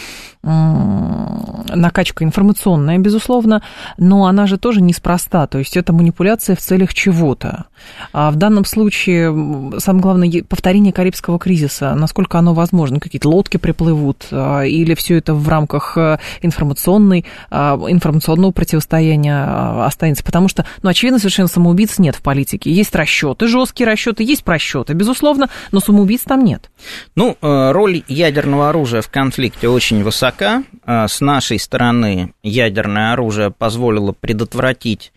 [0.43, 3.63] накачка информационная, безусловно,
[3.99, 7.65] но она же тоже неспроста, то есть это манипуляция в целях чего-то.
[8.13, 14.29] А в данном случае, самое главное, повторение Карибского кризиса, насколько оно возможно, какие-то лодки приплывут,
[14.31, 15.99] или все это в рамках
[16.43, 22.71] информационной информационного противостояния а, останется, потому что, ну, очевидно, совершенно самоубийц нет в политике.
[22.71, 26.71] Есть расчеты, жесткие расчеты, есть просчеты, безусловно, но самоубийц там нет.
[27.15, 30.63] Ну, э, роль ядерного оружия в конфликте очень высока.
[30.87, 35.13] Э, с нашей стороны ядерное оружие позволило предотвратить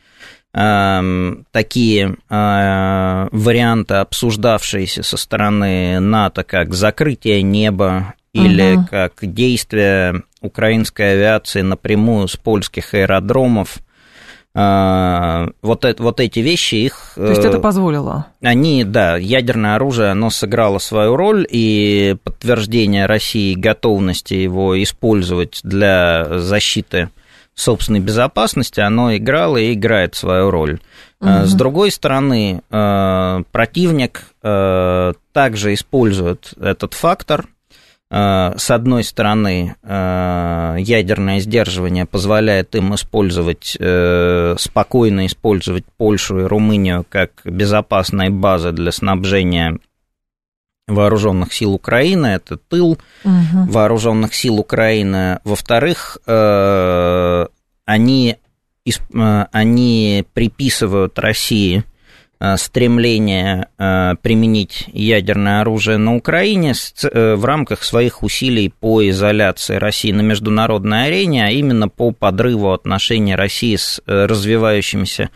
[0.53, 8.88] эм, такие э, варианты, обсуждавшиеся со стороны НАТО, как закрытие неба или угу.
[8.89, 13.80] как действия украинской авиации напрямую с польских аэродромов.
[14.56, 17.13] А, вот, это, вот эти вещи их...
[17.15, 18.28] То есть это э, позволило?
[18.41, 26.39] Они, да, ядерное оружие, оно сыграло свою роль, и подтверждение России готовности его использовать для
[26.39, 27.10] защиты
[27.54, 30.80] собственной безопасности, оно играло и играет свою роль.
[31.21, 31.45] Угу.
[31.45, 37.59] С другой стороны, э, противник также использует этот фактор– Э,
[38.12, 47.06] с одной стороны, э, ядерное сдерживание позволяет им использовать, э, спокойно использовать Польшу и Румынию
[47.08, 49.78] как безопасные базы для снабжения
[50.88, 53.65] вооруженных сил Украины, это тыл угу.
[53.67, 55.38] вооруженных сил Украины.
[55.43, 58.38] Во-вторых, они,
[59.52, 61.88] они приписывают России Э,
[62.58, 66.73] стремление э, применить ядерное оружие на Украине
[67.04, 72.71] э, в рамках своих усилий по изоляции России на международной арене, а именно по подрыву
[72.71, 75.30] отношений России с развивающимися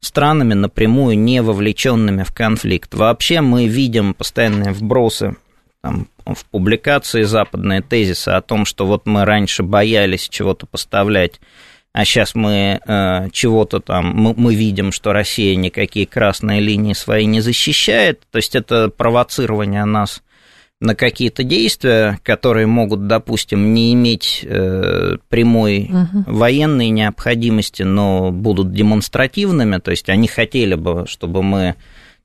[0.00, 2.94] странами, напрямую не вовлеченными в конфликт.
[2.94, 5.36] Вообще мы видим постоянные вбросы
[5.82, 11.40] там, в публикации западные тезисы о том, что вот мы раньше боялись чего-то поставлять,
[11.94, 17.24] а сейчас мы э, чего-то там, мы, мы видим, что Россия никакие красные линии свои
[17.24, 20.20] не защищает, то есть это провоцирование нас
[20.80, 26.24] на какие-то действия, которые могут, допустим, не иметь э, прямой угу.
[26.26, 31.76] военной необходимости, но будут демонстративными, то есть они хотели бы, чтобы мы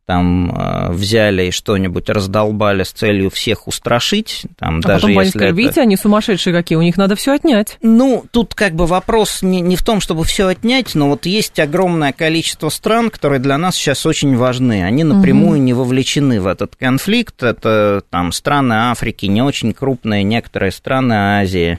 [0.10, 5.46] там э, взяли и что-нибудь раздолбали с целью всех устрашить, там, а даже потом если
[5.46, 5.56] это...
[5.56, 7.78] видите, они сумасшедшие какие, у них надо все отнять.
[7.84, 11.60] Ну, тут как бы вопрос не, не в том, чтобы все отнять, но вот есть
[11.60, 14.84] огромное количество стран, которые для нас сейчас очень важны.
[14.84, 15.64] Они напрямую угу.
[15.64, 17.44] не вовлечены в этот конфликт.
[17.44, 21.78] Это там страны Африки, не очень крупные, некоторые страны Азии,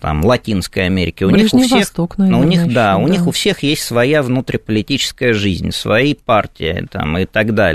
[0.00, 1.24] там, Латинской Америки.
[1.24, 3.30] У Ближний них у всех, Восток, наверное, у них, еще, да, да, у них у
[3.30, 7.65] всех есть своя внутриполитическая жизнь, свои партии там, и так далее.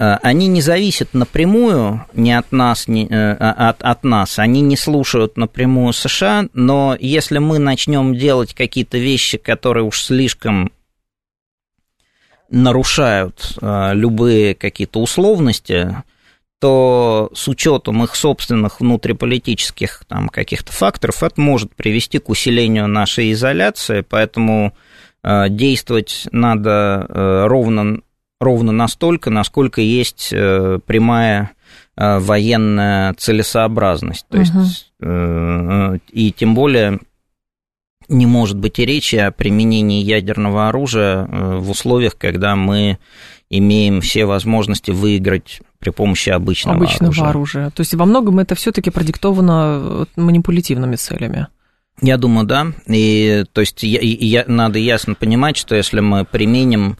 [0.00, 4.62] Э, они не зависят напрямую не от нас, не, э, а от, от нас, они
[4.62, 10.72] не слушают напрямую США, но если мы начнем делать какие-то вещи, которые уж слишком
[12.48, 16.02] нарушают э, любые какие-то условности,
[16.60, 23.32] то с учетом их собственных внутриполитических там, каких-то факторов это может привести к усилению нашей
[23.32, 24.74] изоляции, поэтому
[25.22, 27.06] действовать надо
[27.46, 28.00] ровно,
[28.40, 31.50] ровно настолько, насколько есть э, прямая
[31.96, 34.26] э, военная целесообразность.
[34.28, 34.60] То угу.
[34.60, 36.98] есть, э, и тем более
[38.08, 42.98] не может быть и речи о применении ядерного оружия в условиях, когда мы
[43.50, 47.28] имеем все возможности выиграть при помощи обычного, обычного оружия.
[47.28, 47.70] оружия.
[47.70, 51.46] То есть во многом это все-таки продиктовано манипулятивными целями.
[52.02, 52.72] Я думаю, да.
[52.86, 56.96] И то есть я, я, надо ясно понимать, что если мы применим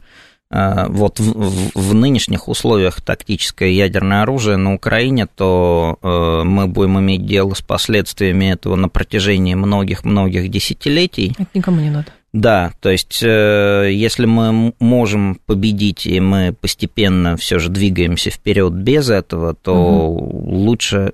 [0.51, 6.99] вот в, в, в нынешних условиях тактическое ядерное оружие на Украине, то э, мы будем
[6.99, 11.35] иметь дело с последствиями этого на протяжении многих-многих десятилетий.
[11.37, 12.07] Это никому не надо.
[12.33, 18.71] Да, то есть э, если мы можем победить и мы постепенно все же двигаемся вперед
[18.73, 20.49] без этого, то угу.
[20.49, 21.13] лучше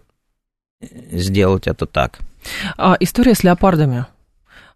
[1.12, 2.20] сделать это так.
[2.78, 4.06] А, история с леопардами.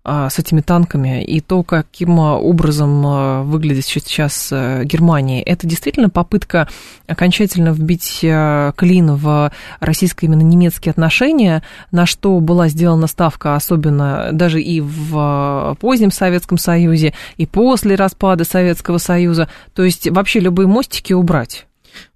[0.04, 5.68] А, с этими танками и то, каким а, образом а, выглядит сейчас э, Германия, это
[5.68, 6.68] действительно попытка
[7.06, 14.60] окончательно вбить клин в российско именно немецкие отношения, на что была сделана ставка, особенно даже
[14.60, 21.14] и в позднем Советском Союзе, и после распада Советского Союза, то есть вообще любые мостики
[21.14, 21.68] убрать?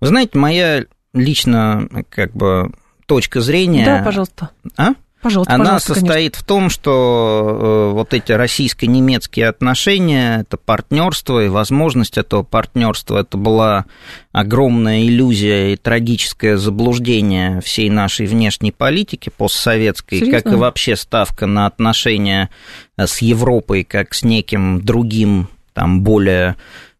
[0.01, 2.71] Вы знаете, моя лично как бы
[3.05, 3.85] точка зрения...
[3.85, 4.49] Да, пожалуйста.
[4.75, 4.93] А?
[5.21, 6.43] Пожалуйста, Она пожалуйста, состоит конечно.
[6.43, 13.35] в том, что э, вот эти российско-немецкие отношения, это партнерство и возможность этого партнерства, это
[13.35, 13.85] была
[14.31, 20.41] огромная иллюзия и трагическое заблуждение всей нашей внешней политики постсоветской, Серьезно?
[20.41, 22.51] как и вообще ставка на отношения
[22.97, 26.55] с Европой как с неким другим, там, более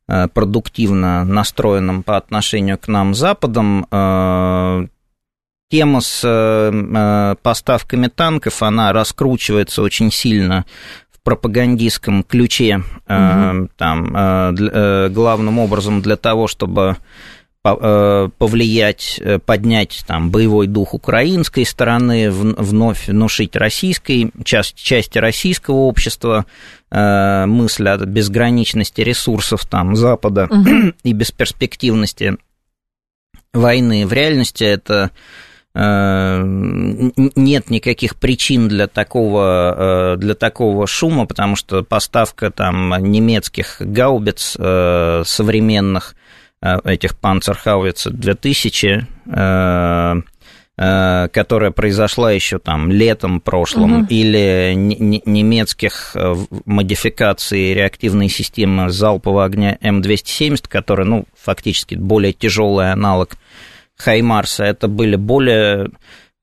[0.07, 4.87] э, продуктивно настроенным по отношению к нам Западом, э,
[5.69, 10.65] тема с э, э, поставками танков, она раскручивается очень сильно
[11.11, 13.69] в пропагандистском ключе, угу.
[13.77, 14.53] там,
[15.11, 16.97] главным образом для того, чтобы
[17.63, 26.45] повлиять, поднять там, боевой дух украинской стороны, вновь внушить российской, часть, части российского общества
[26.91, 30.93] мысль о безграничности ресурсов там, Запада угу.
[31.01, 32.37] и бесперспективности
[33.51, 34.05] войны.
[34.05, 35.09] В реальности это
[35.75, 44.55] нет никаких причин для такого, э, для такого шума, потому что поставка там немецких гаубиц
[44.57, 46.15] э, современных,
[46.61, 49.05] этих Panzerhaubitze 2000,
[50.77, 54.07] которая произошла еще там летом прошлым, угу.
[54.09, 56.15] или немецких
[56.65, 63.37] модификаций реактивной системы залпового огня М270, которая, ну, фактически более тяжелый аналог
[63.97, 65.89] Хаймарса, это были более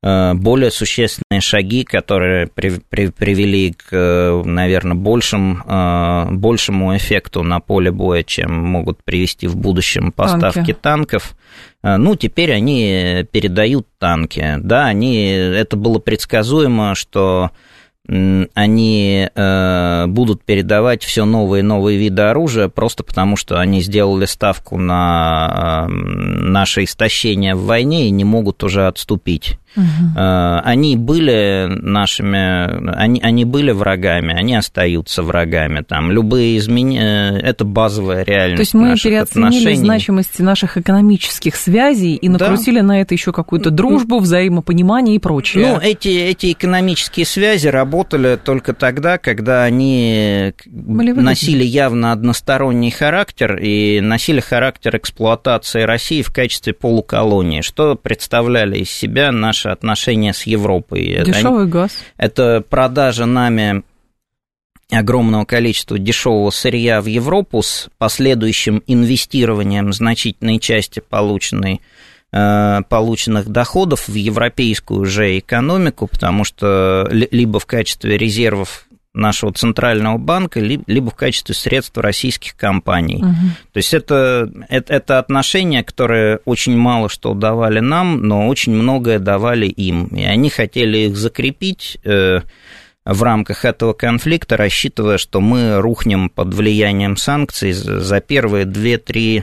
[0.02, 7.60] э, более существенные шаги, которые при, при, привели к, наверное, большим, э, большему эффекту на
[7.60, 10.72] поле боя, чем могут привести в будущем поставки танки.
[10.72, 11.36] танков.
[11.82, 14.56] Э, ну, теперь они передают танки.
[14.58, 17.50] Да, они, это было предсказуемо, что
[18.08, 24.24] они э, будут передавать все новые и новые виды оружия просто потому, что они сделали
[24.24, 29.58] ставку на э, наше истощение в войне и не могут уже отступить.
[29.76, 29.84] Угу.
[30.16, 35.82] Они были нашими, они, они были врагами, они остаются врагами.
[35.82, 38.56] Там любые изменения, это базовая реальность.
[38.56, 39.76] То есть мы переоценили отношений.
[39.76, 42.86] значимость наших экономических связей и накрутили да.
[42.86, 45.66] на это еще какую-то дружбу, взаимопонимание и прочее.
[45.66, 54.00] Ну, эти, эти экономические связи работали только тогда, когда они носили явно односторонний характер и
[54.00, 60.44] носили характер эксплуатации России в качестве полуколонии, что представляли из себя наши наши отношения с
[60.44, 61.22] Европой.
[61.24, 61.92] Дешевый Они, газ.
[62.16, 63.82] Это продажа нами
[64.90, 71.80] огромного количества дешевого сырья в Европу с последующим инвестированием значительной части полученной
[72.32, 80.16] э, полученных доходов в европейскую же экономику, потому что либо в качестве резервов нашего центрального
[80.16, 83.16] банка, либо в качестве средства российских компаний.
[83.16, 83.34] Угу.
[83.72, 89.18] То есть это, это, это отношения, которые очень мало что давали нам, но очень многое
[89.18, 90.06] давали им.
[90.06, 92.40] И они хотели их закрепить э,
[93.04, 99.42] в рамках этого конфликта, рассчитывая, что мы рухнем под влиянием санкций за первые 2-3 Э,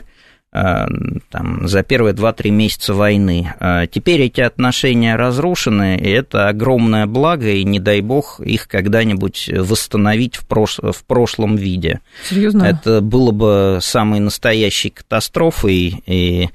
[0.52, 3.54] там, за первые 2-3 месяца войны.
[3.60, 9.50] Э, теперь эти отношения разрушены, и это огромное благо, и не дай бог их когда-нибудь
[9.54, 10.80] восстановить в, прош...
[10.80, 12.00] в прошлом виде.
[12.28, 12.64] Серьезно?
[12.64, 16.50] Это было бы самой настоящей катастрофой, и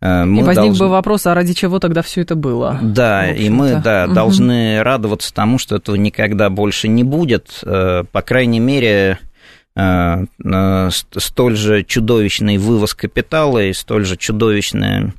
[0.00, 0.86] э, мы и возник должны...
[0.86, 2.78] бы вопрос, а ради чего тогда все это было?
[2.80, 4.14] Да, и мы да, угу.
[4.14, 7.64] должны радоваться тому, что этого никогда больше не будет.
[7.64, 9.29] По крайней мере, Э, э,
[9.76, 15.14] столь же чудовищный вывоз капитала и столь же чудовищная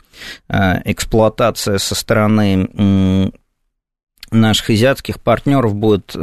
[0.50, 3.32] э, эксплуатация со стороны
[4.32, 6.16] наших азиатских партнеров будет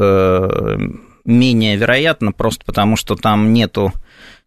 [1.25, 3.93] менее вероятно, просто потому что там нету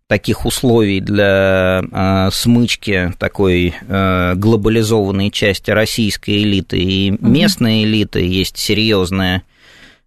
[0.07, 6.79] таких условий для э, смычки такой э, глобализованной части российской элиты.
[6.79, 9.50] И местной элиты есть серьезная Э,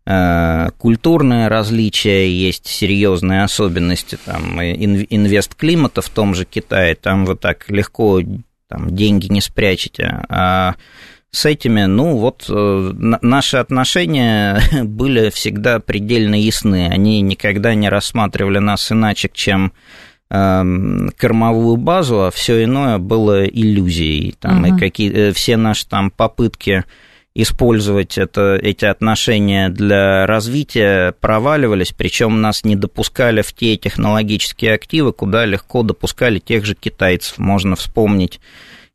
[0.06, 8.20] культурные различия, есть серьезные особенности, там, инвест-климата в том же Китае, там вы так легко
[8.68, 10.74] там, деньги не спрячете, а
[11.34, 12.92] с этими, ну вот, э,
[13.22, 19.72] наши отношения были всегда предельно ясны, они никогда не рассматривали нас иначе, чем
[20.30, 24.76] эм, кормовую базу, а все иное было иллюзией, там, угу.
[24.76, 26.84] и какие, э, все наши там попытки
[27.36, 35.12] использовать это, эти отношения для развития проваливались, причем нас не допускали в те технологические активы,
[35.12, 37.38] куда легко допускали тех же китайцев.
[37.38, 38.40] Можно вспомнить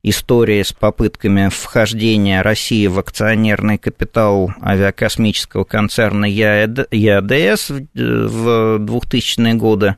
[0.03, 9.97] истории с попытками вхождения России в акционерный капитал авиакосмического концерна ЯДС в 2000-е годы,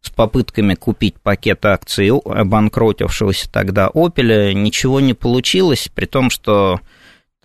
[0.00, 6.80] с попытками купить пакет акций обанкротившегося тогда «Опеля», ничего не получилось, при том, что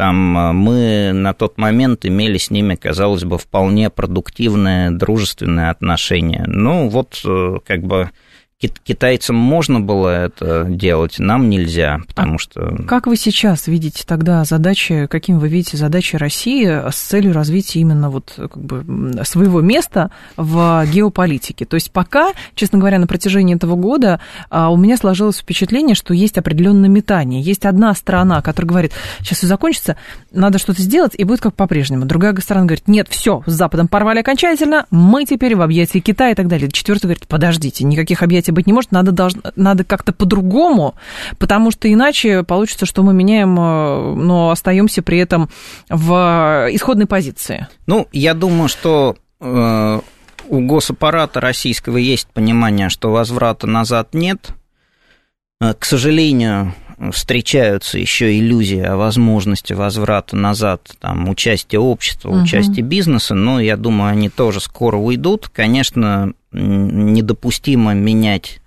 [0.02, 6.44] там э, мы на тот момент имели с ними, казалось бы, вполне продуктивное, дружественное отношение.
[6.48, 8.10] Ну, вот э, как бы
[8.62, 12.76] Китайцам можно было это делать, нам нельзя, потому а что...
[12.88, 18.10] Как вы сейчас видите тогда задачи, каким вы видите задачи России с целью развития именно
[18.10, 21.66] вот как бы своего места в геополитике?
[21.66, 26.14] То есть пока, честно говоря, на протяжении этого года а, у меня сложилось впечатление, что
[26.14, 27.42] есть определенное метание.
[27.42, 29.98] Есть одна сторона, которая говорит, сейчас все закончится,
[30.32, 32.06] надо что-то сделать, и будет как по-прежнему.
[32.06, 36.36] Другая сторона говорит, нет, все, с Западом порвали окончательно, мы теперь в объятии Китая и
[36.36, 36.70] так далее.
[36.72, 39.34] Четвертый говорит, подождите, никаких объятий быть не может, надо, долж...
[39.56, 40.96] надо как-то по-другому,
[41.38, 45.50] потому что иначе получится, что мы меняем, э, но остаемся при этом
[45.90, 47.68] в исходной позиции.
[47.88, 50.02] Ну, я думаю, что э,
[50.50, 54.50] у госаппарата российского есть понимание, что возврата назад нет.
[55.60, 56.74] Э, к сожалению,
[57.12, 62.42] встречаются еще иллюзии о возможности возврата назад, там, участия общества, угу.
[62.42, 65.50] участия бизнеса, но я думаю, они тоже скоро уйдут.
[65.50, 68.62] Конечно, недопустимо менять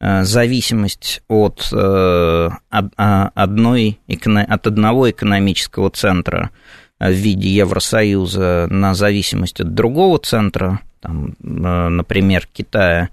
[0.00, 6.50] э, зависимость от, э, а, одной, от одного экономического центра
[6.98, 13.08] в виде Евросоюза на зависимость от другого центра, там, э, например, Китая.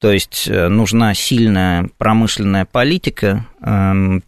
[0.00, 4.22] То есть нужна сильная промышленная политика, эм,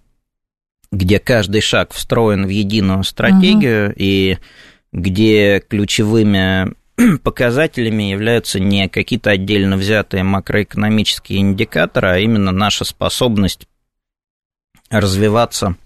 [0.91, 3.95] где каждый шаг встроен в единую стратегию угу.
[3.97, 4.39] и
[4.93, 6.75] где ключевыми
[7.23, 13.67] показателями являются не какие-то отдельно взятые макроэкономические индикаторы, а именно наша способность
[14.91, 15.77] развиваться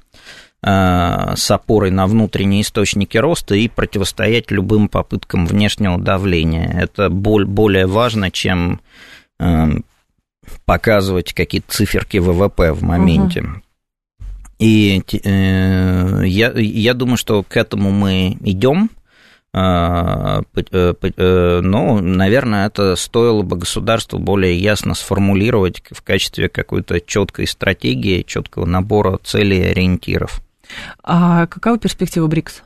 [0.63, 6.71] э, с опорой на внутренние источники роста и противостоять любым попыткам внешнего давления.
[6.79, 8.81] Это более важно, чем
[9.39, 9.67] э,
[10.65, 13.43] показывать какие-то циферки ВВП в моменте.
[13.43, 13.63] Угу.
[14.59, 18.91] И э, я, я думаю, что к этому мы идем.
[19.57, 27.01] А, э, э, но, наверное, это стоило бы государству более ясно сформулировать в качестве какой-то
[27.01, 30.41] четкой стратегии, четкого набора целей и ориентиров.
[31.05, 32.65] А какова перспектива БРИКС?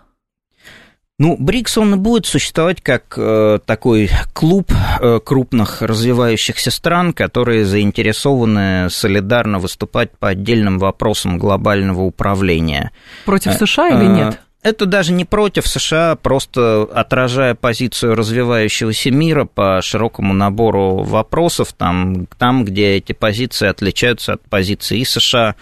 [1.18, 7.66] Ну, БРИКС, он и будет существовать как э, такой клуб э, крупных развивающихся стран, которые
[7.66, 12.92] заинтересованы солидарно выступать по отдельным вопросам глобального управления.
[13.26, 14.40] Против э, США или нет?
[14.62, 22.26] Это даже не против США, просто отражая позицию развивающегося мира по широкому набору вопросов, там,
[22.38, 25.54] там где эти позиции отличаются от позиции и США,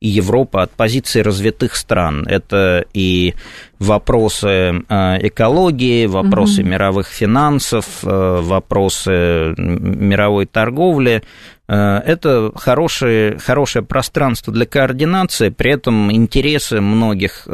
[0.00, 2.26] и Европа от позиции развитых стран.
[2.26, 3.34] Это и
[3.78, 4.82] вопросы э,
[5.28, 6.70] экологии, вопросы угу.
[6.70, 11.22] мировых финансов, э, вопросы мировой торговли.
[11.68, 17.46] Э, это хорошее, хорошее пространство для координации, при этом интересы многих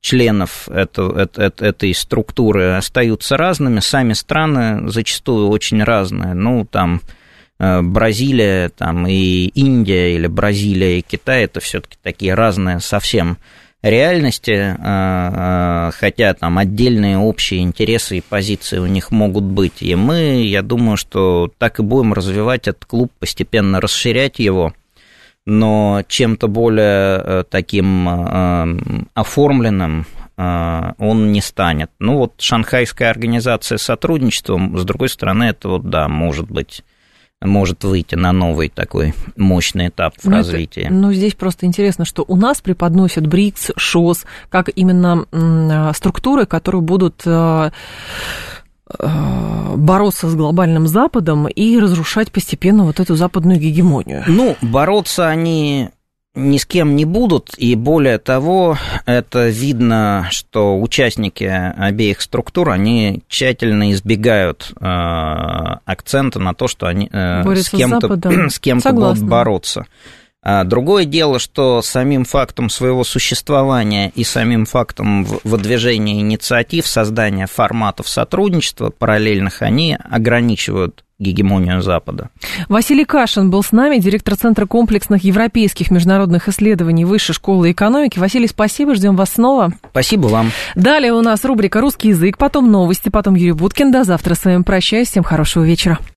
[0.00, 6.34] членов это, это, этой структуры остаются разными, сами страны зачастую очень разные.
[6.34, 7.00] Ну, там
[7.58, 13.38] Э, Бразилия там, и Индия, или Бразилия и Китай, это все-таки такие разные совсем
[13.82, 19.80] реальности, э, э, хотя там отдельные общие интересы и позиции у них могут быть.
[19.82, 24.74] И мы, я думаю, что так и будем развивать этот клуб, постепенно расширять его,
[25.46, 31.90] но чем-то более таким оформленным он не станет.
[31.98, 36.82] Ну вот Шанхайская организация сотрудничества, с другой стороны, это вот, да, может быть
[37.42, 40.84] может выйти на новый такой мощный этап в ну, развитии.
[40.84, 46.80] Это, ну, здесь просто интересно, что у нас преподносят БРИКС, ШОС, как именно структуры, которые
[46.80, 47.22] будут
[48.88, 54.24] бороться с глобальным Западом и разрушать постепенно вот эту западную гегемонию.
[54.26, 55.90] Ну, бороться они
[56.36, 63.22] ни с кем не будут, и более того, это видно, что участники обеих структур, они
[63.26, 68.20] тщательно избегают э, акцента на то, что они э, с кем-то,
[68.50, 69.86] с кем-то будут бороться.
[70.48, 78.08] А другое дело, что самим фактом своего существования и самим фактом выдвижения инициатив, создания форматов
[78.08, 82.30] сотрудничества параллельных, они ограничивают гегемонию Запада.
[82.68, 88.20] Василий Кашин был с нами, директор Центра комплексных европейских международных исследований Высшей школы экономики.
[88.20, 89.72] Василий, спасибо, ждем вас снова.
[89.90, 90.52] Спасибо вам.
[90.76, 93.90] Далее у нас рубрика «Русский язык», потом новости, потом Юрий Буткин.
[93.90, 95.08] До завтра с вами прощаюсь.
[95.08, 95.98] Всем хорошего вечера.